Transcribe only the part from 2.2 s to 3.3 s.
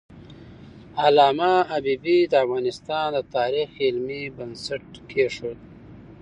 د افغانستان د